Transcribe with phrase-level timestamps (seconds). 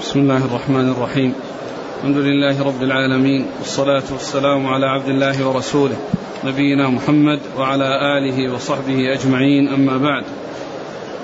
[0.00, 1.34] بسم الله الرحمن الرحيم.
[1.98, 5.96] الحمد لله رب العالمين والصلاة والسلام على عبد الله ورسوله
[6.44, 10.24] نبينا محمد وعلى آله وصحبه أجمعين أما بعد.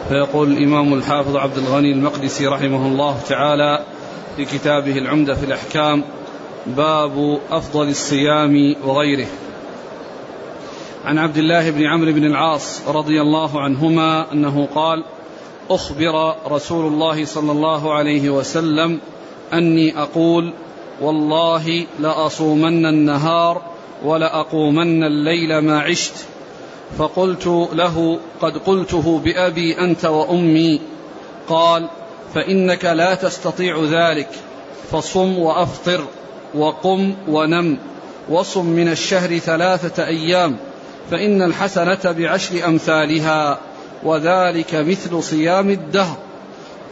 [0.09, 3.85] فيقول الإمام الحافظ عبد الغني المقدسي رحمه الله تعالى
[4.37, 6.05] في كتابه العمدة في الأحكام
[6.67, 9.27] باب أفضل الصيام وغيره.
[11.05, 15.05] عن عبد الله بن عمرو بن العاص رضي الله عنهما أنه قال
[15.71, 19.01] أخبر رسول الله صلى الله عليه وسلم
[19.53, 20.53] أني أقول
[21.01, 23.63] والله لأصومن النهار
[24.05, 26.15] ولأقومن الليل ما عشت.
[26.99, 30.81] فقلت له قد قلته بأبي أنت وأمي.
[31.49, 31.89] قال
[32.35, 34.29] فإنك لا تستطيع ذلك
[34.91, 36.05] فصم وأفطر
[36.55, 37.79] وقم ونم
[38.29, 40.57] وصم من الشهر ثلاثة أيام
[41.11, 43.59] فإن الحسنة بعشر أمثالها.
[44.03, 46.17] وذلك مثل صيام الدهر.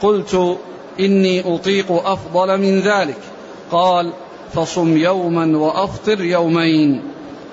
[0.03, 0.59] قلت
[1.01, 3.19] إني أطيق أفضل من ذلك.
[3.71, 4.13] قال
[4.55, 7.03] فصم يوما وأفطر يومين.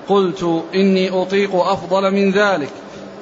[0.08, 2.70] قلت إني أطيق أفضل من ذلك.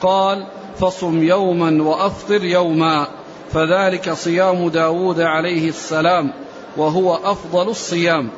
[0.01, 0.47] قال
[0.81, 3.07] فصم يوما وأفطر يوما.
[3.53, 6.33] فذلك صيام داود عليه السلام
[6.77, 8.29] وهو أفضل الصيام.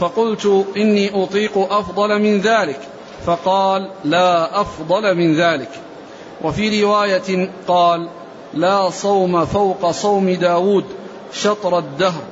[0.00, 2.80] فقلت إني أطيق أفضل من ذلك.
[3.26, 5.70] فقال لا أفضل من ذلك.
[6.44, 8.08] وفي رواية قال
[8.54, 10.84] لا صوم فوق صوم داود
[11.32, 12.22] شطر الدهر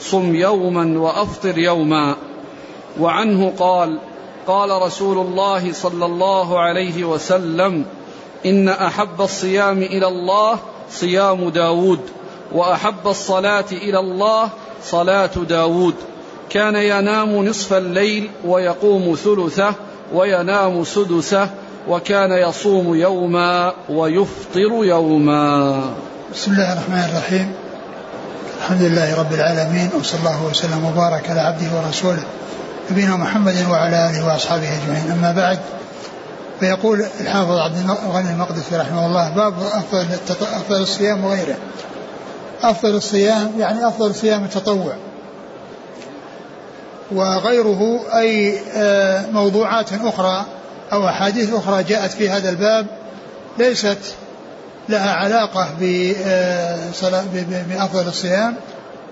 [0.00, 2.16] صم يوما وأفطر يوما.
[3.00, 3.98] وعنه قال
[4.46, 7.84] قال رسول الله صلى الله عليه وسلم
[8.46, 10.58] إن أحب الصيام إلى الله
[10.90, 12.00] صيام داود
[12.52, 14.48] وأحب الصلاة إلى الله
[14.82, 15.94] صلاة داود.
[16.50, 19.74] كان ينام نصف الليل ويقوم ثلثه
[20.14, 21.50] وينام سدسه
[21.88, 25.80] وكان يصوم يوما ويفطر يوما.
[26.34, 27.52] بسم الله الرحمن الرحيم.
[28.58, 32.22] الحمد لله رب العالمين وصلى الله وسلم وبارك على عبده ورسوله
[32.90, 35.10] نبينا محمد وعلى آله وأصحابه أجمعين.
[35.10, 35.58] أما بعد
[36.60, 40.06] فيقول الحافظ عبد الغني المقدسي رحمه الله باب أفضل
[40.40, 41.56] أفضل الصيام وغيره.
[42.62, 44.92] أفضل الصيام يعني أفضل صيام التطوع.
[47.12, 50.44] وغيره أي آه، موضوعات أخرى
[50.92, 52.86] أو أحاديث أخرى جاءت في هذا الباب
[53.58, 53.98] ليست
[54.88, 55.68] لها علاقة
[56.26, 56.92] آه،
[57.68, 58.54] بأفضل الصيام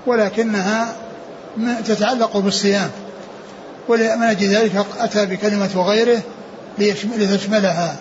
[0.07, 0.93] ولكنها
[1.87, 2.91] تتعلق بالصيام.
[3.89, 6.23] ولمن أجل ذلك أتى بكلمة وغيره
[6.79, 7.97] لتشملها.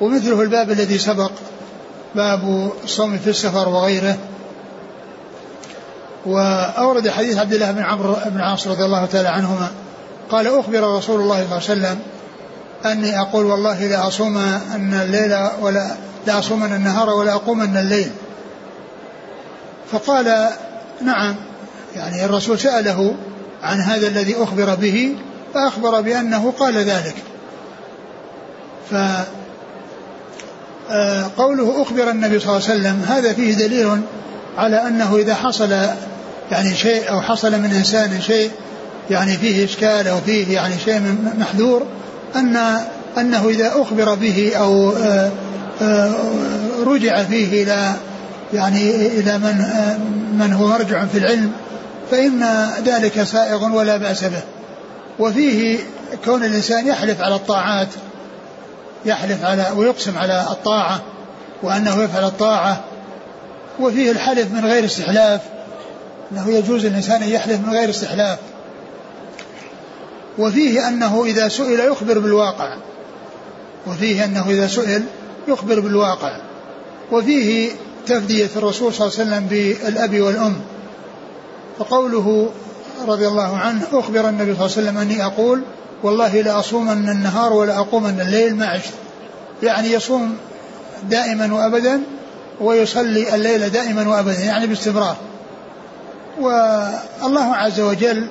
[0.00, 1.30] ومثله الباب الذي سبق
[2.14, 4.16] باب الصوم في السفر وغيره.
[6.26, 9.68] وأورد حديث عبد الله بن عمرو بن عاص رضي الله تعالى عنهما
[10.30, 11.98] قال أخبر رسول الله صلى الله عليه وسلم
[12.84, 14.38] أني أقول والله لا أصوم
[14.74, 15.96] أن الليل ولا
[16.26, 18.10] لا أصومن النهار ولا أقومن الليل.
[19.92, 20.48] فقال
[21.02, 21.34] نعم
[21.96, 23.14] يعني الرسول سأله
[23.62, 25.16] عن هذا الذي أخبر به
[25.54, 27.14] فأخبر بأنه قال ذلك.
[28.90, 28.94] ف
[30.90, 34.00] آه، قوله أخبر النبي صلى الله عليه وسلم هذا فيه دليل
[34.58, 35.72] على أنه إذا حصل
[36.50, 38.50] يعني شيء أو حصل من إنسان شيء
[39.10, 41.86] يعني فيه إشكال أو فيه يعني شيء محذور
[42.36, 42.80] أن
[43.18, 45.30] أنه إذا أخبر به أو آه،
[45.82, 46.14] آه،
[46.86, 47.94] رجع فيه إلى
[48.54, 49.96] يعني إلى من آه،
[50.44, 51.52] من هو مرجع في العلم
[52.10, 54.42] فإن ذلك سائغ ولا بأس به.
[55.18, 55.78] وفيه
[56.24, 57.88] كون الإنسان يحلف على الطاعات
[59.04, 61.00] يحلف على ويقسم على الطاعة
[61.62, 62.80] وأنه يفعل الطاعة.
[63.80, 65.40] وفيه الحلف من غير استحلاف
[66.32, 68.38] أنه يجوز الإنسان أن يحلف من غير استحلاف.
[70.38, 72.76] وفيه أنه إذا سئل يخبر بالواقع.
[73.86, 75.04] وفيه أنه إذا سئل
[75.48, 76.36] يخبر بالواقع.
[77.12, 77.70] وفيه
[78.06, 80.56] تفدية الرسول صلى الله عليه وسلم بالأب والأم.
[81.78, 82.50] فقوله
[83.06, 85.62] رضي الله عنه أخبر النبي صلى الله عليه وسلم أني أقول
[86.02, 88.92] والله لأصومن النهار ولا أقومن الليل ما عشت.
[89.62, 90.36] يعني يصوم
[91.10, 92.02] دائما وأبدا
[92.60, 95.16] ويصلي الليل دائما وأبدا يعني باستمرار.
[96.40, 98.28] والله عز وجل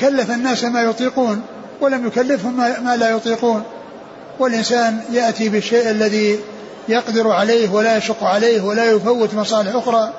[0.00, 1.42] كلف الناس ما يطيقون
[1.80, 3.62] ولم يكلفهم ما لا يطيقون.
[4.38, 6.38] والإنسان يأتي بالشيء الذي
[6.88, 10.12] يقدر عليه ولا يشق عليه ولا يفوت مصالح أخرى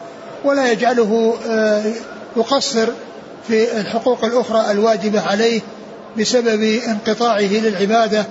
[0.45, 1.83] ولا يجعله آه،
[2.37, 2.87] يقصر
[3.47, 5.61] في الحقوق الأخرى الواجبة عليه
[6.19, 8.25] بسبب انقطاعه للعبادة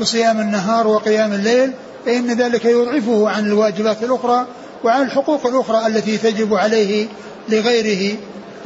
[0.00, 1.72] بصيام النهار وقيام الليل.
[2.06, 4.46] فإن ذلك يضعفه عن الواجبات الأخرى
[4.84, 7.06] وعن الحقوق الأخرى التي تجب عليه
[7.48, 8.16] لغيره.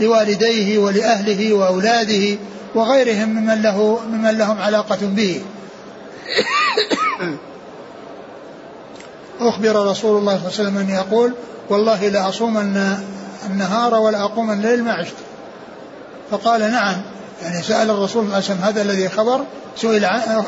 [0.02, 2.38] لوالديه ولأهله وأولاده
[2.74, 5.42] وغيرهم ممن له ممن لهم علاقة به.
[9.40, 11.32] أخبر رسول الله صلى الله عليه وسلم أن يقول
[11.70, 12.96] والله لأصومن
[13.50, 15.14] النهار ولا أقوم الليل ما عشت.
[16.30, 17.02] فقال نعم
[17.42, 19.40] يعني سأل الرسول صلى الله عليه وسلم هذا الذي خبر
[19.76, 20.04] سئل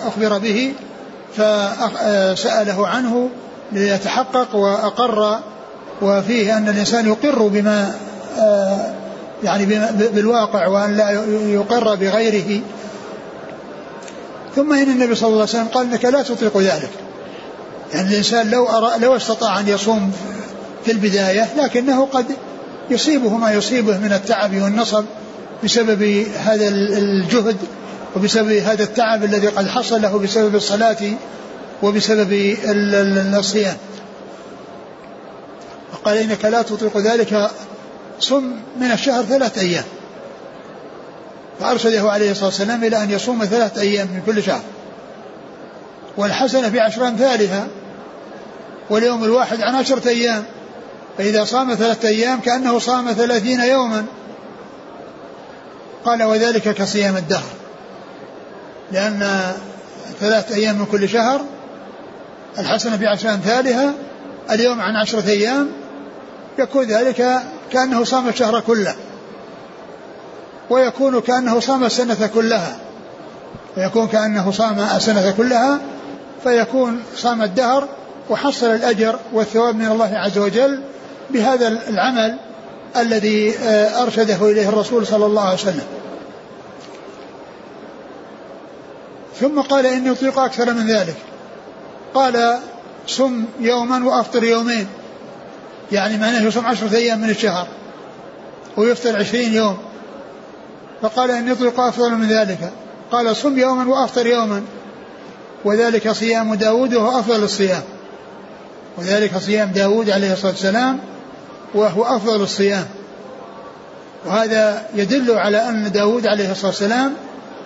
[0.07, 0.73] أخبر به
[1.37, 3.29] فسأله عنه
[3.73, 5.39] ليتحقق وأقر
[6.03, 7.95] وفيه أن الإنسان يقر بما
[9.43, 9.67] يعني
[10.13, 11.11] بالواقع وأن لا
[11.49, 12.61] يقر بغيره.
[14.57, 16.91] ثم إن النبي صلى الله عليه وسلم قال إنك لا تطيق ذلك.
[17.95, 20.13] يعني الإنسان لو أرى لو استطاع أن يصوم
[20.85, 22.27] في البداية لكنه قد
[22.91, 25.05] يصيبه ما يصيبه من التعب والنصب
[25.65, 27.57] بسبب هذا الجهد
[28.17, 30.97] وبسبب هذا التعب الذي قد حصل له بسبب الصلاة
[31.83, 32.57] وبسبب
[33.39, 33.77] الصيام
[35.93, 37.51] وقال إنك لا تطيق ذلك
[38.21, 39.85] صم من الشهر ثلاثة أيام.
[41.61, 44.63] فأرشده عليه الصلاة والسلام إلى أن يصوم ثلاثة أيام من كل شهر.
[46.17, 47.67] والحسنة بعشر أمثالها
[48.91, 50.45] واليوم الواحد عن عشرة أيام.
[51.19, 54.05] فإذا صام ثلاثة أيام كأنه صام ثلاثين يوما.
[56.05, 57.51] قال وذلك كصيام الدهر.
[58.93, 59.53] لأن
[60.21, 61.41] ثلاثة أيام من كل شهر
[62.59, 63.95] الحسنة بعشر أمثالها
[64.51, 65.71] اليوم عن عشرة أيام
[66.59, 67.43] يكون ذلك
[67.75, 68.95] كأنه صام الشهر كله.
[70.71, 72.77] ويكون كأنه صام السنة كلها.
[73.77, 75.81] ويكون كأنه صام السنة كلها
[76.45, 77.89] فيكون صام الدهر
[78.31, 80.81] وحصل الأجر والثواب من الله عز وجل
[81.31, 82.39] بهذا العمل
[82.97, 85.87] الذي آه، أرشده إليه الرسول صلى الله عليه وسلم.
[89.41, 91.17] ثم قال إني أطيق أكثر من ذلك.
[92.15, 92.59] قال
[93.07, 94.87] صم يوما وأفطر يومين.
[95.93, 97.69] يعني معناه يصوم عشرة أيام من الشهر
[98.77, 99.79] ويفطر عشرين يوم.
[101.03, 102.73] فقال إني أطيق أفضل من ذلك.
[103.13, 104.63] قال صم يوما وأفطر يوما.
[105.65, 107.83] وذلك صيام داود وهو أفضل الصيام.
[108.99, 110.99] وذلك صيام داود عليه الصلاة والسلام
[111.75, 112.87] وهو أفضل الصيام.
[114.27, 117.15] وهذا يدل على أن داود عليه الصلاة والسلام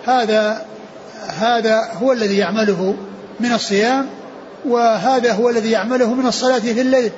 [0.05, 0.65] هذا
[1.27, 2.95] هذا هو الذي يعمله
[3.39, 4.05] من الصيام
[4.65, 7.11] وهذا هو الذي يعمله من الصلاة في الليل.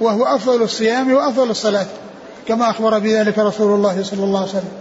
[0.00, 1.86] وهو أفضل الصيام وأفضل الصلاة
[2.48, 4.72] كما أخبر بذلك رسول الله صلى الله عليه وسلم.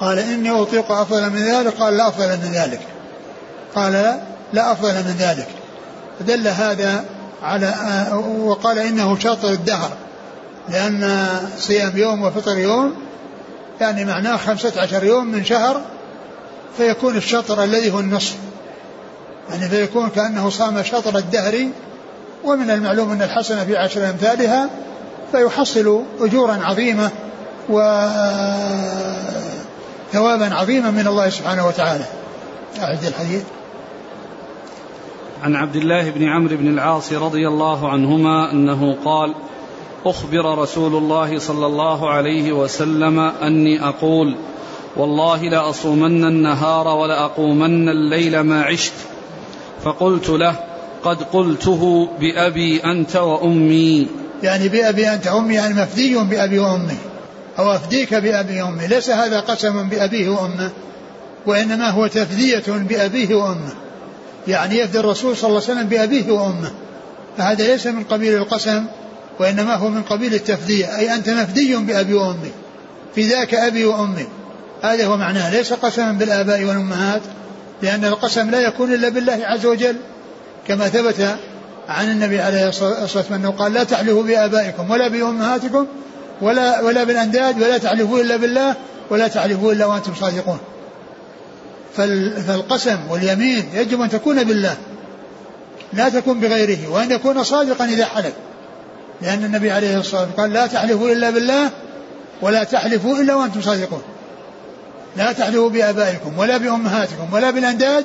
[0.00, 1.74] قال إني أطيق أفضل من ذلك.
[1.74, 2.80] قال لا أفضل من ذلك.
[3.74, 3.92] قال
[4.52, 5.48] لا, أفضل من ذلك.
[6.20, 7.04] فدل هذا
[7.42, 7.74] على
[8.40, 9.90] وقال إنه شاطر الدهر
[10.68, 11.28] لأن
[11.58, 12.94] صيام يوم وفطر يوم
[13.80, 15.80] يعني معناه خمسة عشر يوم من شهر
[16.76, 18.36] فيكون الشطر الذي هو النصف.
[19.50, 21.68] يعني فيكون كأنه صام شطر الدهر
[22.44, 24.70] ومن المعلوم أن الحسنة في عشر أمثالها
[25.32, 27.10] فيحصل أجورا عظيمة
[27.68, 28.14] وثوابا
[30.54, 32.04] عظيما من الله سبحانه وتعالى.
[32.82, 33.42] أعد الحديث.
[35.42, 39.34] عن عبد الله بن عمرو بن العاص رضي الله عنهما أنه قال
[40.06, 44.36] أخبر رسول الله صلى الله عليه وسلم أني أقول
[44.96, 48.92] والله لأصومن النهار ولأقومن الليل ما عشت.
[49.84, 50.69] فقلت له
[51.04, 54.08] قد قلته بأبي أنت وأمي.
[54.42, 56.96] يعني بأبي أنت وأمي يعني مفدي بأبي وأمي
[57.58, 58.86] أو أفديك بأبي وأمي.
[58.86, 60.70] ليس هذا قسم بأبيه وأمه
[61.46, 63.72] وإنما هو تفدية بأبيه وأمه.
[64.48, 66.70] يعني يفدي الرسول صلى الله عليه وسلم بأبيه وأمه.
[67.38, 68.84] فهذا ليس من قبيل القسم
[69.38, 70.98] وإنما هو من قبيل التفدية.
[70.98, 72.50] أي أنت مفدي بأبي وأمي
[73.14, 74.26] في ذاك أبي وأمي.
[74.82, 75.50] هذا هو معناه.
[75.50, 77.22] ليس قسما بالآباء والأمهات
[77.82, 79.96] لأن القسم لا يكون إلا بالله عز وجل.
[80.70, 81.36] كما ثبت
[81.88, 85.86] عن النبي عليه الصلاة والسلام أنه قال لا تحلفوا بآبائكم ولا بأمهاتكم
[86.42, 88.74] ولا ولا بالأنداد ولا تحلفوا إلا بالله
[89.10, 90.58] ولا تحلفوا إلا وأنتم صادقون.
[91.96, 94.76] فالقسم واليمين يجب أن تكون بالله
[95.92, 98.32] لا تكون بغيره وأن يكون صادقا إذا حلف.
[99.22, 101.70] لأن النبي عليه الصلاة والسلام قال لا تحلفوا إلا بالله
[102.42, 104.02] ولا تحلفوا إلا وأنتم صادقون.
[105.16, 108.04] لا تحلفوا بآبائكم ولا بأمهاتكم ولا بالأنداد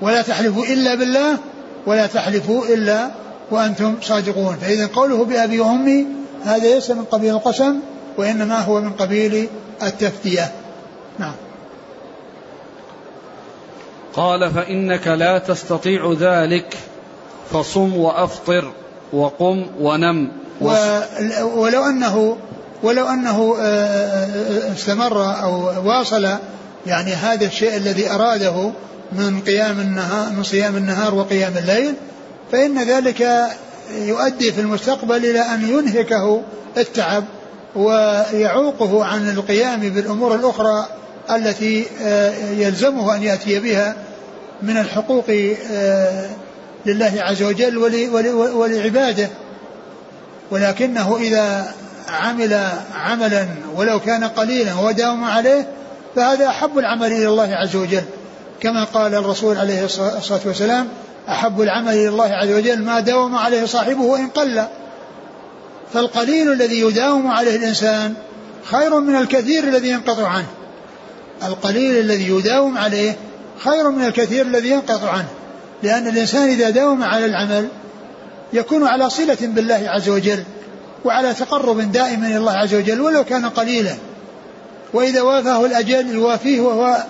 [0.00, 1.38] ولا تحلفوا إلا بالله
[1.86, 3.10] ولا تحلفوا إلا
[3.50, 4.56] وأنتم صادقون.
[4.56, 6.06] فإذا قوله بأبي وأمي
[6.44, 7.80] هذا ليس من قبيل القسم
[8.16, 9.48] وإنما هو من قبيل
[9.82, 10.52] التفتية.
[11.18, 11.34] نعم.
[14.14, 16.76] قال فإنك لا تستطيع ذلك
[17.52, 18.72] فصم وأفطر
[19.12, 20.32] وقم ونم.
[20.60, 22.36] ولو أنه
[22.82, 26.28] ولو أنه آه، آه، استمر أو واصل
[26.86, 28.70] يعني هذا الشيء الذي أراده
[29.12, 31.94] من قيام النهار من صيام النهار وقيام الليل
[32.52, 33.28] فإن ذلك
[33.98, 36.42] يؤدي في المستقبل إلى أن ينهكه
[36.76, 37.24] التعب
[37.76, 40.86] ويعوقه عن القيام بالأمور الأخرى
[41.30, 43.96] التي آه، يلزمه أن يأتي بها
[44.62, 45.24] من الحقوق
[45.72, 46.28] آه،
[46.86, 47.78] لله عز وجل
[48.54, 49.28] ولعباده.
[50.50, 51.74] ولكنه إذا
[52.08, 53.46] عمل عملا
[53.76, 55.66] ولو كان قليلا وداوم عليه
[56.16, 58.02] فهذا أحب العمل إلى الله عز وجل.
[58.66, 60.88] كما قال الرسول عليه الصلاة والسلام
[61.28, 64.64] أحب العمل إلى الله عز وجل ما داوم عليه صاحبه وإن قل.
[65.92, 68.14] فالقليل الذي يداوم عليه الإنسان
[68.64, 70.46] خير من الكثير الذي ينقطع عنه.
[71.42, 73.16] القليل الذي يداوم عليه
[73.58, 75.28] خير من الكثير الذي ينقطع عنه.
[75.82, 77.68] لأن الإنسان إذا داوم على العمل
[78.52, 80.42] يكون على صلة بالله عز وجل
[81.04, 83.94] وعلى تقرب دائم إلى الله عز وجل ولو كان قليلا.
[84.92, 87.04] وإذا وافاه الأجل يوافيه وهو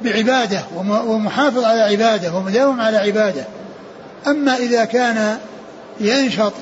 [0.00, 0.62] بعبادة
[1.06, 3.44] ومحافظ على عبادة ومداوم على عبادة.
[4.26, 5.38] أما إذا كان
[6.00, 6.52] ينشط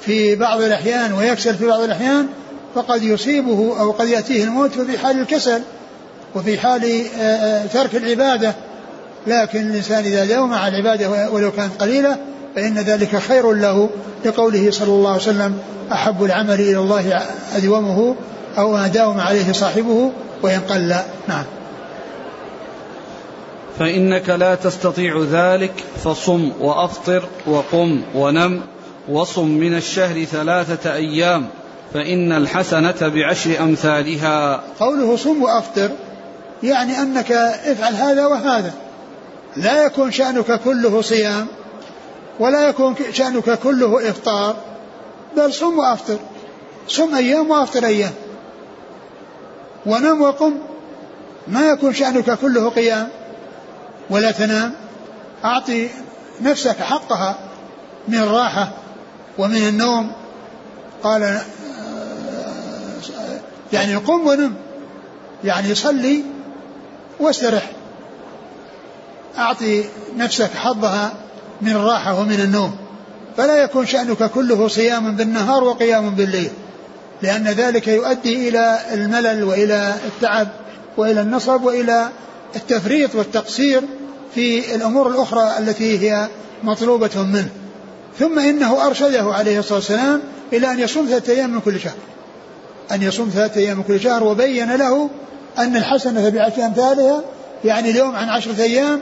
[0.00, 2.26] في بعض الأحيان ويكسل في بعض الأحيان
[2.74, 5.62] فقد يصيبه أو قد يأتيه الموت في حال الكسل
[6.34, 8.54] وفي حال آه، آه، ترك العبادة.
[9.26, 12.16] لكن الإنسان إذا داوم على العبادة ولو كانت قليلة
[12.56, 13.90] فإن ذلك خير له
[14.24, 15.58] لقوله صلى الله عليه وسلم
[15.92, 17.22] أحب العمل إلى الله
[17.56, 18.16] أدومه
[18.58, 20.12] أو ما داوم عليه صاحبه
[20.42, 20.94] وإن قل.
[21.28, 21.44] نعم.
[23.78, 25.72] فإنك لا تستطيع ذلك
[26.04, 28.62] فصم وأفطر وقم ونم
[29.08, 31.48] وصم من الشهر ثلاثة أيام
[31.94, 34.62] فإن الحسنة بعشر أمثالها.
[34.80, 35.90] قوله صم وأفطر
[36.62, 38.72] يعني أنك افعل هذا وهذا.
[39.56, 41.46] لا يكون شأنك كله صيام
[42.40, 44.56] ولا يكون شأنك كله إفطار
[45.36, 46.18] بل صم وأفطر.
[46.88, 48.12] صم أيام وأفطر أيام.
[49.86, 50.54] ونم وقم
[51.48, 53.08] ما يكون شأنك كله قيام.
[54.10, 54.72] ولا تنام
[55.44, 55.88] أعطي
[56.40, 57.38] نفسك حقها
[58.08, 58.72] من الراحة
[59.38, 60.12] ومن النوم.
[61.02, 61.40] قال
[63.72, 64.54] يعني قم ونم
[65.44, 66.22] يعني صلي
[67.20, 67.70] واسترح.
[69.38, 69.84] أعطي
[70.16, 71.12] نفسك حظها
[71.62, 72.76] من الراحة ومن النوم.
[73.36, 76.50] فلا يكون شأنك كله صيام بالنهار وقيام بالليل
[77.22, 80.48] لأن ذلك يؤدي إلى الملل وإلى التعب
[80.96, 82.08] وإلى النصب وإلى
[82.56, 83.82] التفريط والتقصير
[84.34, 86.28] في الأمور الأخرى التي هي
[86.62, 87.48] مطلوبة منه.
[88.18, 91.96] ثم إنه أرشده عليه الصلاة والسلام إلى أن يصوم ثلاثة أيام من كل شهر.
[92.92, 95.10] أن يصوم ثلاثة أيام من كل شهر وبين له
[95.58, 97.24] أن الحسنة بعشر أمثالها
[97.64, 99.00] يعني اليوم عن عشرة أيام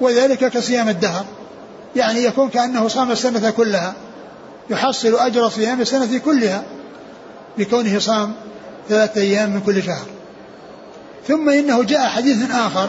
[0.00, 1.24] وذلك كصيام الدهر.
[1.96, 3.94] يعني يكون كأنه صام السنة كلها.
[4.70, 6.64] يحصل أجر صيام السنة كلها
[7.58, 8.32] بكونه صام
[8.88, 10.15] ثلاثة أيام من كل شهر.
[11.28, 12.88] ثم إنه جاء حديث آخر.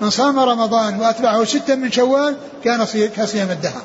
[0.00, 2.84] من صام رمضان وأتبعه ستا من شوال كان
[3.16, 3.82] كصيام الدهر.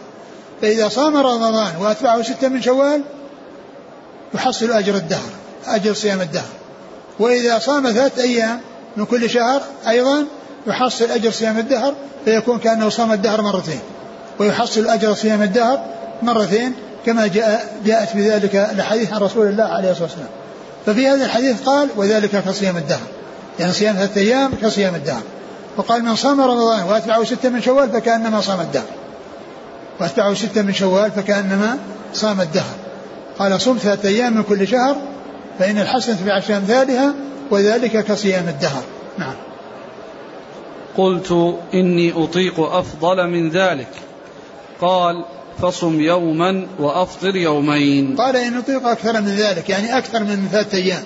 [0.61, 3.01] فإذا صام رمضان وأتبعه ستا من شوال
[4.33, 5.29] يحصل أجر الدهر
[5.67, 6.49] أجر صيام الدهر.
[7.19, 8.61] وإذا صام ثلاثة أيام
[8.97, 10.25] من كل شهر أيضا
[10.67, 11.93] يحصل أجر صيام الدهر
[12.25, 13.79] فيكون كأنه صام الدهر مرتين.
[14.39, 15.85] ويحصل أجر صيام الدهر
[16.23, 16.73] مرتين
[17.05, 20.29] كما جاء جاءت بذلك الحديث عن رسول الله عليه الصلاة والسلام.
[20.85, 23.07] ففي هذا الحديث قال وذلك كصيام الدهر.
[23.59, 25.21] يعني صيام ثلاثة أيام كصيام الدهر.
[25.77, 28.87] وقال من صام رمضان وأتبعه ستة من شوال فكأنما صام الدهر.
[29.99, 31.77] وأتبعه ستة من شوال فكأنما
[32.13, 32.75] صام الدهر.
[33.39, 34.95] قال صم ثلاثة أيام من كل شهر
[35.59, 37.13] فإن الحسنة بعشر أمثالها
[37.51, 38.83] وذلك كصيام الدهر.
[39.17, 39.35] نعم.
[40.97, 43.89] قلت إني أطيق أفضل من ذلك.
[44.81, 45.25] قال
[45.61, 48.15] فصم يوما وأفطر يومين.
[48.15, 51.03] قال إن أطيق أكثر من ذلك يعني أكثر من ثلاثة أيام.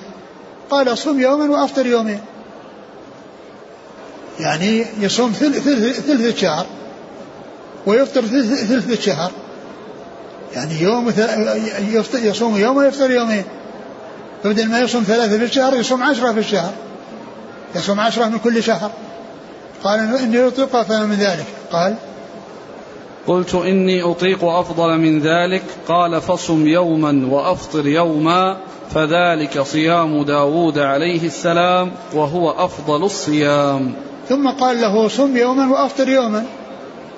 [0.70, 2.20] قال صم يوما وأفطر يومين.
[4.40, 5.64] يعني يصوم ثلث,
[6.08, 6.66] ثلث الشهر
[7.86, 9.32] ويفطر ثلث الشهر
[10.56, 11.14] يعني يوم
[12.14, 13.44] يصوم يوم ويفطر يومين.
[14.44, 16.72] فبدل ما يصوم ثلاثة في الشهر يصوم عشرة في الشهر.
[17.76, 18.92] يصوم عشرة من كل شهر.
[19.84, 21.46] قال إني أطيق أفضل من ذلك.
[21.72, 21.96] قال
[23.28, 25.64] قلت إني أطيق أفضل من ذلك.
[25.88, 28.58] قال فصم يوما وأفطر يوما
[28.94, 33.94] فذلك صيام داود عليه السلام وهو أفضل الصيام.
[34.30, 36.46] ثم قال له صم يوما وأفطر يوما.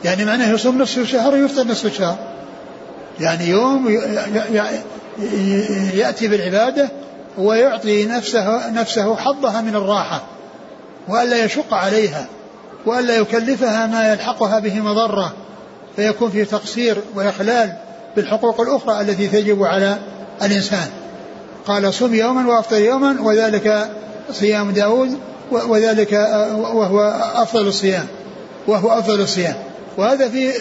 [0.03, 2.17] يعني معناه يصوم نصف الشهر ويفطر نصف الشهر
[3.19, 3.89] يعني يوم
[5.93, 6.89] يأتي بالعبادة
[7.37, 10.23] ويعطي نفسه نفسه حظها من الراحة.
[11.07, 12.25] وألا يشق عليها.
[12.85, 15.33] وألا يكلفها ما يلحقها به مضرة.
[15.95, 17.73] فيكون فيه تقصير وإخلال
[18.15, 19.97] بالحقوق الأخرى التي تجب على
[20.41, 20.87] الإنسان.
[21.67, 23.89] قال صم يوما وأفطر يوما وذلك
[24.31, 25.19] صيام داود
[25.51, 26.13] وذلك
[26.55, 26.99] وهو
[27.35, 28.07] أفضل الصيام
[28.67, 29.55] وهو أفضل الصيام.
[29.97, 30.51] وهذا فيه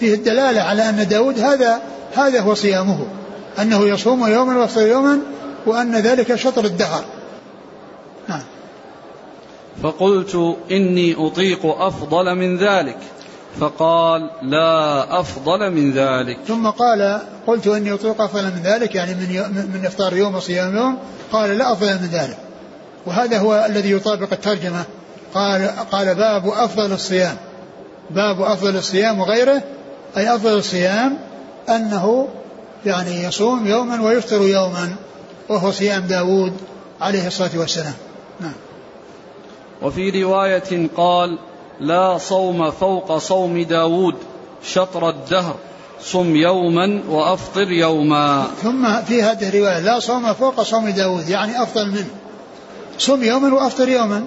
[0.00, 1.82] فيه الدلالة على أن داود هذا
[2.14, 3.06] هذا هو صيامه
[3.60, 5.18] أنه يصوم يوما ويفطر يوما
[5.66, 7.04] وأن ذلك شطر الدهر.
[8.28, 8.42] نعم.
[9.82, 12.98] فقلت إني أطيق أفضل من ذلك.
[13.60, 16.38] فقال لا أفضل من ذلك.
[16.48, 20.98] ثم قال قلت إني أطيق أفضل من ذلك يعني من, من إفطار يوم وصيام يوم.
[21.32, 22.38] قال لا أفضل من ذلك.
[23.06, 24.84] وهذا هو الذي يطابق الترجمة.
[25.34, 27.36] قال قال باب أفضل الصيام.
[28.10, 29.62] باب أفضل الصيام وغيره.
[30.16, 31.18] أي أفضل الصيام
[31.68, 32.28] أنه
[32.86, 34.96] يعني يصوم يوما ويفطر يوما
[35.48, 36.52] وهو صيام داود
[37.00, 37.94] عليه الصلاة والسلام.
[38.40, 38.52] نعم.
[39.82, 41.38] وفي رواية قال
[41.80, 44.14] لا صوم فوق صوم داود
[44.64, 45.56] شطر الدهر
[46.00, 48.46] صم يوما وأفطر يوما.
[48.62, 52.10] ثم في هذه الرواية لا صوم فوق صوم داود يعني أفضل منه.
[52.98, 54.24] صم يوما وأفطر يوما.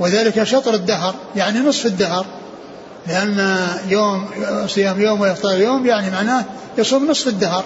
[0.00, 2.26] وذلك شطر الدهر يعني نصف الدهر.
[3.06, 3.58] لأن
[3.88, 4.26] يوم
[4.66, 6.44] صيام يوم ويفطر يوم يعني معناه
[6.78, 7.64] يصوم نصف الدهر.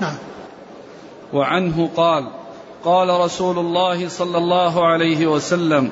[0.00, 0.14] نعم.
[1.32, 2.30] وعنه قال
[2.84, 5.90] قال رسول الله صلى الله عليه وسلم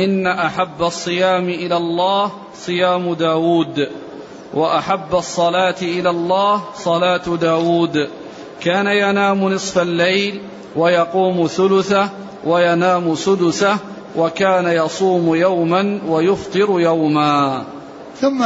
[0.00, 3.88] إن أحب الصيام إلى الله صيام داود
[4.54, 8.08] وأحب الصلاة إلى الله صلاة داود.
[8.60, 10.42] كان ينام نصف الليل
[10.76, 12.08] ويقوم ثلثه
[12.44, 13.76] وينام سدسه
[14.16, 17.64] وكان يصوم يوما ويفطر يوما.
[18.20, 18.44] ثم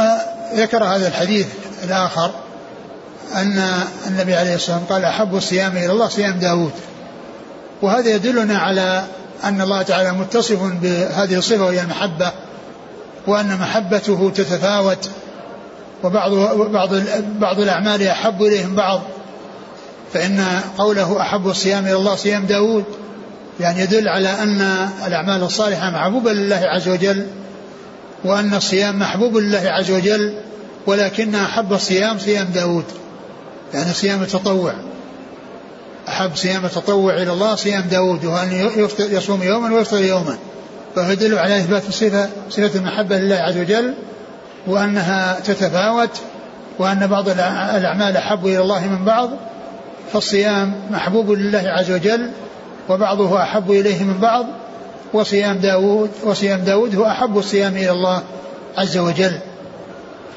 [0.55, 1.47] ذكر هذا الحديث
[1.83, 2.31] الآخر
[3.35, 6.71] أن النبي عليه الصلاة والسلام قال أحب الصيام إلى الله صيام داود
[7.81, 9.03] وهذا يدلنا على
[9.43, 12.31] أن الله تعالى متصف بهذه الصفة وهي المحبة
[13.27, 15.09] وأن محبته تتفاوت
[16.03, 16.31] وبعض
[16.71, 16.89] بعض
[17.39, 19.01] بعض الأعمال أحب إليهم بعض
[20.13, 22.83] فإن قوله أحب الصيام إلى الله صيام داود
[23.59, 24.61] يعني يدل على أن
[25.07, 27.27] الأعمال الصالحة محبوبة لله عز وجل
[28.23, 30.33] وأن الصيام محبوب لله عز وجل
[30.87, 32.85] ولكن أحب الصيام صيام داود
[33.73, 34.73] يعني صيام التطوع.
[36.07, 38.69] أحب صيام التطوع إلى الله صيام داود وأن
[38.99, 40.37] يصوم يوما ويفطر يوما.
[40.95, 43.93] فهو يدل على إثبات الصفة صفة المحبة لله عز وجل
[44.67, 46.21] وأنها تتفاوت
[46.79, 49.29] وأن بعض الأعمال أحب إلى الله من بعض
[50.13, 52.31] فالصيام محبوب لله عز وجل
[52.89, 54.45] وبعضه أحب إليه من بعض
[55.13, 58.23] وصيام داود وصيام داود هو أحب الصيام إلى الله
[58.77, 59.39] عز وجل.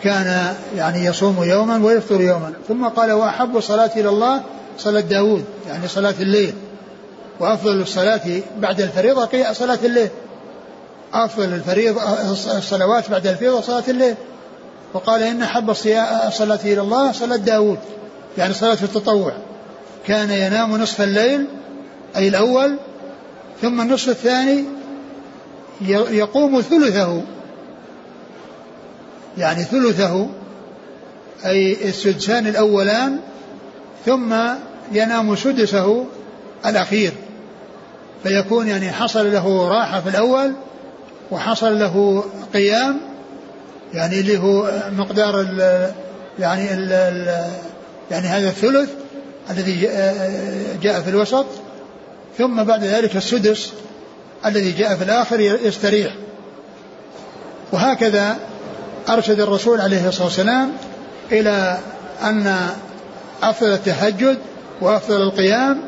[0.02, 2.52] كان يعني يصوم يوما ويفطر يوما.
[2.68, 4.42] ثم قال وأحب الصلاة إلى الله
[4.78, 6.54] صلاة داود يعني صلاة الليل.
[7.40, 8.20] وأفضل الصلاة
[8.58, 10.08] بعد الفريضة صلاة الليل.
[11.14, 12.00] أفضل الفريضة
[12.58, 14.14] الصلوات بعد الفريضة صلاة الليل.
[14.94, 17.78] وقال إن أحب الصلاة إلى الله صلاة داود
[18.38, 19.32] يعني صلاة التطوع.
[20.06, 21.46] كان ينام نصف الليل
[22.16, 22.76] أي الأول
[23.62, 24.64] ثم النصف الثاني
[26.10, 27.22] يقوم ثلثه.
[29.38, 30.28] يعني ثلثه
[31.46, 33.18] أي السدسان الأولان
[34.06, 34.34] ثم
[34.92, 36.04] ينام سدسه
[36.66, 37.12] الأخير.
[38.22, 40.52] فيكون يعني حصل له راحة في الأول
[41.30, 42.24] وحصل له
[42.54, 43.00] قيام
[43.94, 45.90] يعني اللي هو مقدار ال
[46.38, 46.90] يعني ال
[48.10, 48.90] يعني هذا الثلث
[49.50, 49.80] الذي
[50.82, 51.46] جاء في الوسط.
[52.38, 53.72] ثم بعد ذلك السدس
[54.46, 56.12] الذي جاء في الآخر يستريح.
[57.72, 58.36] وهكذا
[59.08, 60.72] أرشد الرسول عليه الصلاة والسلام
[61.32, 61.78] إلى
[62.22, 62.56] أن
[63.42, 64.38] أفضل التهجد
[64.80, 65.80] وأفضل القيام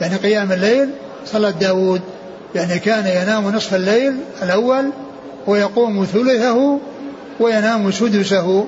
[0.00, 0.90] يعني قيام الليل
[1.26, 2.00] صلاة داود
[2.54, 4.90] يعني كان ينام نصف الليل الأول
[5.46, 6.78] ويقوم ثلثه
[7.40, 8.66] وينام سدسه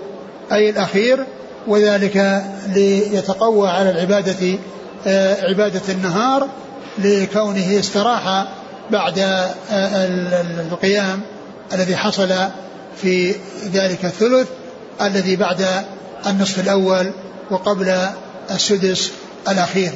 [0.53, 1.27] أي الأخير
[1.66, 2.44] وذلك
[2.75, 4.59] ليتقوى على العبادة
[5.07, 6.49] آه، عبادة النهار.
[6.99, 8.47] لكونه استراح
[8.91, 10.07] بعد آه،
[10.71, 11.21] القيام
[11.73, 12.35] الذي حصل
[13.03, 13.35] في
[13.73, 14.49] ذلك الثلث
[15.01, 15.85] الذي بعد
[16.27, 17.13] النصف الأول
[17.51, 18.09] وقبل
[18.51, 19.13] السدس
[19.49, 19.93] الأخير.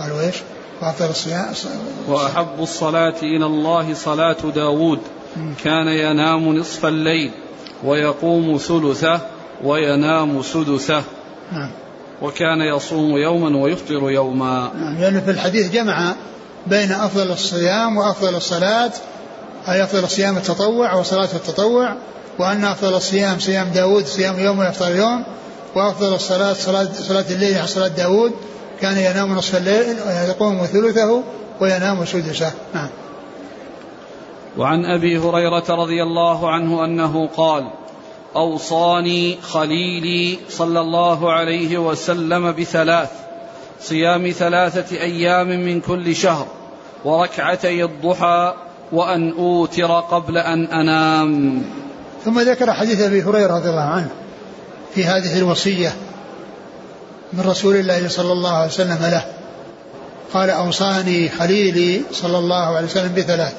[0.00, 0.34] قالوا إيش؟
[0.82, 1.52] وأفضل الصيام.
[2.08, 4.98] وأحب الصلاة إلى الله صلاة داود.
[5.64, 7.30] كان ينام نصف الليل
[7.84, 9.20] ويقوم ثلثه
[9.64, 11.02] وينام سدسه.
[11.52, 11.70] نعم.
[12.22, 14.70] وكان يصوم يوما ويفطر يوما.
[14.74, 16.14] نعم يعني في الحديث جمع
[16.66, 18.92] بين أفضل الصيام وأفضل الصلاة
[19.68, 21.96] أي أفضل الصيام التطوع وصلاة التطوع
[22.38, 25.24] وأن أفضل الصيام صيام داود صيام يوم ويفطر يوم
[25.74, 28.32] وأفضل الصلاة صلاة, صلاة الليل على صلاة داود.
[28.80, 31.22] كان ينام نصف الليل ويقوم ثلثه
[31.60, 32.52] وينام سدسه.
[32.74, 32.88] نعم.
[34.58, 37.70] وعن أبي هريرة رضي الله عنه أنه قال
[38.36, 43.10] أوصاني خليلي صلى الله عليه وسلم بثلاث
[43.80, 46.46] صيام ثلاثة أيام من كل شهر
[47.04, 48.54] وركعتي الضحى
[48.92, 51.62] وأن أوتر قبل أن أنام.
[52.24, 54.08] ثم ذكر حديث أبي هريرة رضي الله عنه
[54.94, 55.94] في هذه الوصية
[57.32, 59.24] من رسول الله صلى الله عليه وسلم له
[60.34, 63.54] قال أوصاني خليلي صلى الله عليه وسلم بثلاث.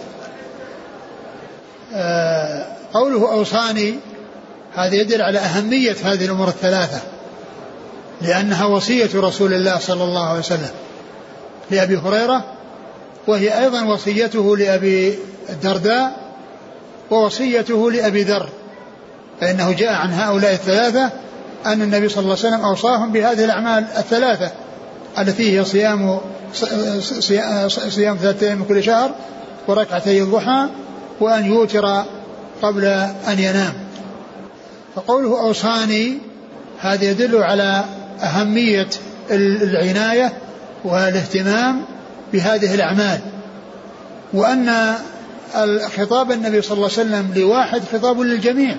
[1.94, 4.00] آه قوله أوصاني
[4.76, 7.02] هذا يدل على أهمية هذه الأمور الثلاثة
[8.22, 10.72] لأنها وصية رسول الله صلى الله عليه وسلم
[11.72, 12.44] لأبي هريرة
[13.28, 16.26] وهي أيضا وصيته لأبي الدرداء
[17.12, 18.50] ووصيته لأبي ذر
[19.42, 21.10] فإنه جاء عن هؤلاء الثلاثة
[21.66, 24.52] أن النبي صلى الله عليه وسلم أوصاهم بهذه الأعمال الثلاثة
[25.20, 26.20] التي هي صيام
[27.90, 29.12] صيام ثلاثة أيام من كل شهر
[29.68, 30.68] وركعتي الضحى
[31.20, 32.04] وأن يوتر
[32.62, 32.86] قبل
[33.28, 33.74] أن ينام.
[34.96, 36.18] فقوله أوصاني
[36.80, 37.86] هذا يدل على
[38.22, 38.90] أهمية
[39.32, 40.34] العناية
[40.84, 41.86] والاهتمام
[42.34, 43.20] بهذه الأعمال.
[44.34, 44.96] وأن
[45.98, 48.76] خطاب النبي صلى الله عليه وسلم لواحد خطاب للجميع.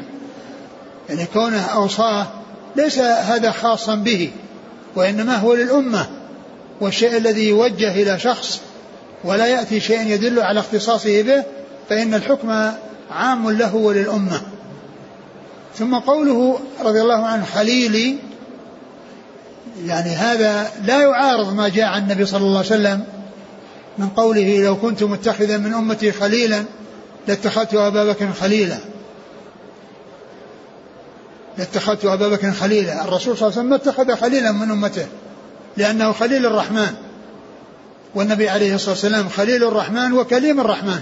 [1.08, 2.26] يعني كونه أوصاه
[2.76, 4.30] ليس هذا خاصا به
[4.96, 6.06] وإنما هو للأمة
[6.80, 8.60] والشيء الذي يوجه إلى شخص
[9.24, 11.44] ولا يأتي شيء يدل على اختصاصه به
[11.88, 12.70] فإن الحكم
[13.10, 14.40] عام له وللأمة.
[15.78, 18.16] ثم قوله رضي الله عنه خليلي
[19.86, 23.04] يعني هذا لا يعارض ما جاء عن النبي صلى الله عليه وسلم
[23.98, 26.64] من قوله لو كنت متخذا من أمتي خليلا
[27.28, 28.76] لاتخذت أبا بكر خليلا.
[31.58, 33.04] لاتخذت أبا بكر خليلا.
[33.04, 35.06] الرسول صلى الله عليه وسلم اتخذ خليلا من أمته
[35.76, 36.94] لأنه خليل الرحمن.
[38.14, 41.00] والنبي عليه الصلاة والسلام خليل الرحمن وكليم الرحمن.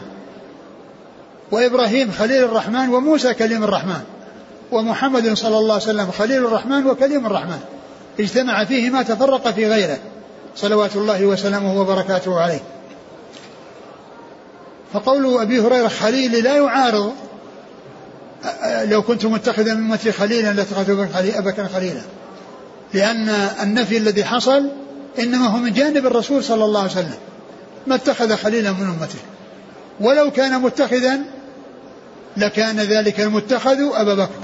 [1.50, 4.02] وإبراهيم خليل الرحمن وموسى كليم الرحمن.
[4.74, 7.60] ومحمد صلى الله عليه وسلم خليل الرحمن وكليم الرحمن.
[8.20, 9.98] اجتمع فيه ما تفرق في غيره.
[10.56, 12.60] صلوات الله وسلامه وبركاته عليه.
[14.92, 17.12] فقول أبي هريرة خليلي لا يعارض.
[18.82, 22.00] لو كنت متخذا من أمتي خليلا لاتخذت أبا خليلا.
[22.94, 23.28] لأن
[23.62, 24.68] النفي الذي حصل
[25.18, 27.18] إنما هو من جانب الرسول صلى الله عليه وسلم.
[27.86, 29.18] ما اتخذ خليلا من أمته.
[30.00, 31.18] ولو كان متخذا
[32.36, 34.43] لكان ذلك المتخذ أبا بكر.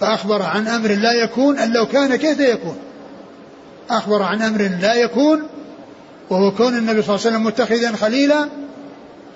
[0.00, 2.76] فأخبر عن أمر لا يكون أن لو كان كيف يكون.
[3.90, 5.42] أخبر عن أمر لا يكون
[6.30, 8.48] وهو كون النبي صلى الله عليه وسلم متخذا خليلا.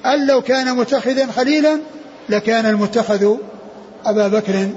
[0.06, 1.80] أن لو كان متخذا خليلا
[2.28, 3.36] لكان المتخذ
[4.06, 4.70] أبا بكر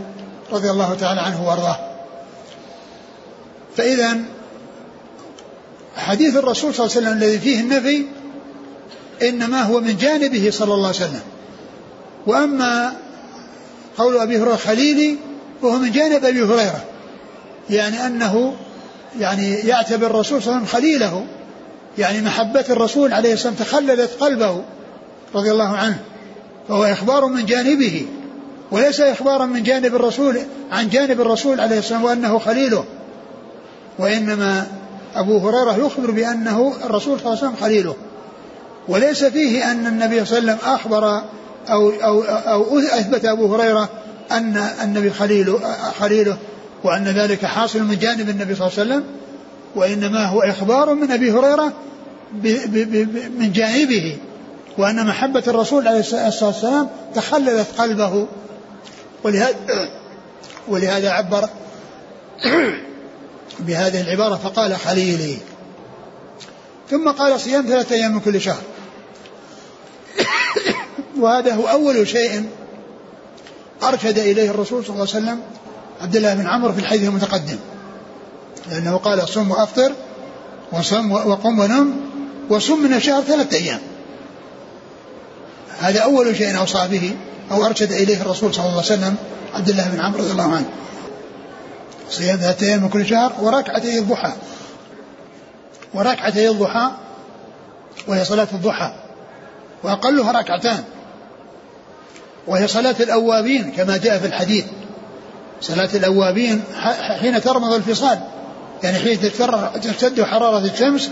[0.51, 1.79] رضي الله تعالى عنه وأرضاه.
[3.77, 4.17] فإذا
[5.97, 8.05] حديث الرسول صلى الله عليه وسلم الذي فيه النفي
[9.21, 11.21] إنما هو من جانبه صلى الله عليه وسلم.
[12.27, 12.93] وأما
[13.97, 15.17] قول أبي هريرة خليلي
[15.61, 16.83] وهو من جانب أبي هريرة
[17.69, 18.53] يعني أنه
[19.19, 21.25] يعني يعتبر الرسول صلى الله عليه وسلم خليله
[21.97, 24.63] يعني محبة الرسول عليه السلام تخللت قلبه
[25.35, 25.99] رضي الله عنه
[26.67, 28.05] فهو إخبار من جانبه
[28.71, 30.39] وليس إخبارا من جانب الرسول
[30.71, 32.85] عن جانب الرسول عليه السلام وأنه خليله
[33.99, 34.67] وإنما
[35.15, 37.95] أبو هريرة يخبر بأنه الرسول صلى الله عليه وسلم خليله
[38.87, 41.23] وليس فيه أن النبي صلى الله عليه وسلم أخبر
[41.69, 43.89] أو, أو, أو أثبت أبو هريرة
[44.37, 46.37] أن النبي خليله, خليله
[46.83, 49.03] وأن ذلك حاصل من جانب النبي صلى الله عليه وسلم
[49.75, 51.73] وإنما هو إخبار من أبي هريرة
[53.39, 54.17] من جانبه
[54.77, 58.27] وأن محبة الرسول عليه الصلاة والسلام تخللت قلبه.
[59.23, 59.55] ولهذا
[60.67, 61.49] ولهذا عبر
[63.59, 65.37] بهذه العبارة فقال خليلي.
[66.89, 68.61] ثم قال صيام ثلاثة أيام من كل شهر.
[71.19, 72.45] وهذا هو أول شيء
[73.83, 75.41] أرشد إليه الرسول صلى الله عليه وسلم
[76.01, 77.57] عبد الله بن عمرو في الحديث المتقدم.
[78.69, 79.91] لأنه قال صم وأفطر
[80.71, 81.93] وصم وقم ونم
[82.49, 83.79] وصم من الشهر ثلاثة أيام.
[85.79, 87.15] هذا أول شيء أوصى به
[87.51, 89.15] أو أرشد إليه الرسول صلى الله عليه وسلم
[89.53, 90.69] عبد الله بن عمرو رضي الله عنه.
[92.09, 94.31] صيام أيام من كل شهر وركعتي الضحى.
[95.93, 96.91] وركعتي الضحى
[98.07, 98.93] وهي صلاة الضحى.
[99.83, 100.83] وأقلها ركعتان.
[102.47, 104.65] وهي صلاة الأوابين كما جاء في الحديث.
[105.61, 106.61] صلاة الأوابين
[107.19, 108.19] حين ترمض الفصال.
[108.83, 109.19] يعني حين
[109.81, 111.09] تشتد حرارة الشمس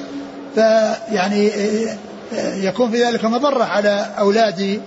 [0.56, 1.52] فيعني
[2.42, 4.82] يكون في ذلك مضرة على أولاد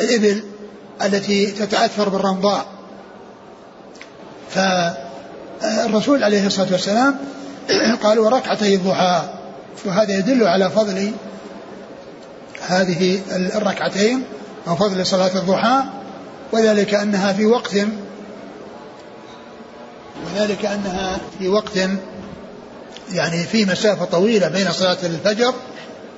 [0.00, 0.42] الإبل
[1.02, 2.66] التي تتأثر بالرمضاء.
[4.50, 7.18] فالرسول عليه الصلاة والسلام
[8.02, 9.22] قال وركعتي الضحى
[9.84, 11.12] وهذا يدل على فضل
[12.68, 14.22] هذه الركعتين.
[14.68, 15.82] أو فضل صلاة الضحى
[16.52, 17.74] وذلك أنها في وقت
[20.26, 21.76] وذلك أنها في وقت
[23.12, 25.54] يعني في مسافة طويلة بين صلاة الفجر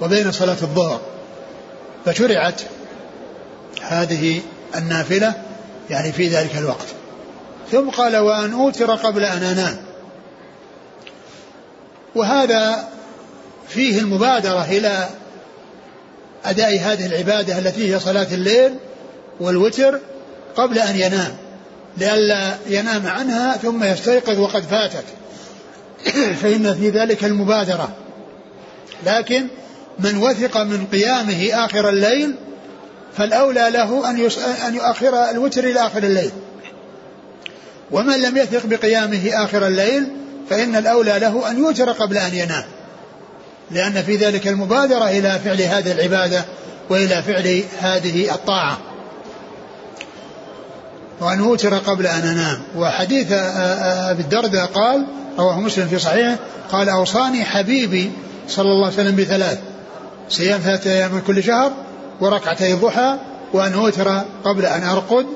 [0.00, 1.00] وبين صلاة الظهر.
[2.04, 2.60] فشرعت
[3.82, 4.40] هذه
[4.76, 5.34] النافلة
[5.90, 6.86] يعني في ذلك الوقت.
[7.72, 9.76] ثم قال وأن أوتر قبل أن أنام.
[12.14, 12.88] وهذا
[13.68, 15.08] فيه المبادرة إلى
[16.44, 18.74] أداء هذه العبادة التي هي صلاة الليل
[19.40, 20.00] والوتر
[20.56, 21.36] قبل أن ينام
[21.96, 25.04] لئلا ينام عنها ثم يستيقظ وقد فاتت.
[26.42, 27.88] فإن في ذلك المبادرة.
[29.06, 29.46] لكن
[29.98, 32.34] من وثق من قيامه آخر الليل
[33.16, 34.30] فالأولى له أن
[34.66, 36.30] أن يؤخر الوتر إلى آخر الليل.
[37.90, 40.08] ومن لم يثق بقيامه آخر الليل
[40.50, 42.64] فإن الأولى له أن يوتر قبل أن ينام.
[43.70, 46.44] لأن في ذلك المبادرة إلى فعل هذه العبادة
[46.90, 48.78] وإلى فعل هذه الطاعة.
[51.20, 52.62] وأن أوتر قبل أن أنام.
[52.76, 53.32] وحديث
[54.10, 55.06] أبي الدرداء قال
[55.38, 56.36] رواه مسلم في صحيحه
[56.72, 58.10] قال أوصاني حبيبي
[58.48, 59.58] صلى الله عليه وسلم بثلاث
[60.28, 61.72] صيام ثلاثة أيام من كل شهر
[62.20, 63.16] وركعتي الضحى
[63.52, 65.26] وأن أوتر قبل أن أرقد.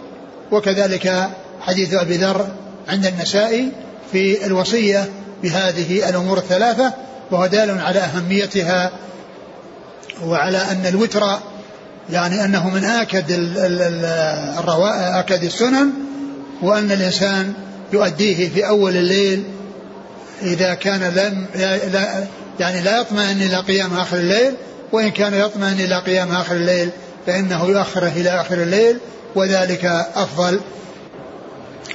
[0.53, 2.47] وكذلك حديث أبي ذر
[2.89, 3.73] عند النسائي
[4.12, 5.09] في الوصية
[5.43, 6.93] بهذه الأمور الثلاثة.
[7.31, 8.91] وهو دال على أهميتها
[10.25, 11.23] وعلى أن الوتر
[12.11, 13.31] يعني أنه من آكد
[15.19, 15.91] آكد السنن
[16.62, 17.53] وأن الإنسان
[17.93, 19.45] يؤديه في أول الليل
[20.43, 21.47] إذا كان لم
[21.93, 22.27] لا
[22.61, 24.55] يعني لا يطمئن إلى قيام آخر الليل
[24.93, 26.91] وإن كان يطمئن إلى قيام آخر الليل
[27.27, 28.99] فإنه يؤخره إلى آخر الليل
[29.35, 29.85] وذلك
[30.15, 30.61] أفضل.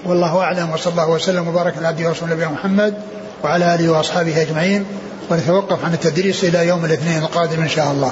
[0.05, 2.93] والله أعلم وصلى الله وسلم وبارك على عبده ورسوله نبينا محمد
[3.43, 4.85] وعلى آله وأصحابه أجمعين.
[5.31, 8.11] ونتوقف عن التدريس إلى يوم الاثنين القادم إن شاء الله.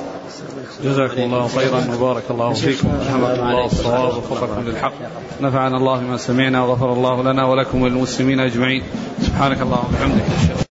[0.83, 2.87] جزاكم الله خيرا وبارك الله فيكم.
[2.87, 4.93] ورحمة الله الصواب وفقكم للحق
[5.41, 8.83] نفعنا الله بما سمعنا وغفر الله لنا ولكم وللمسلمين أجمعين.
[9.21, 10.68] سبحانك اللهم وبحمدك.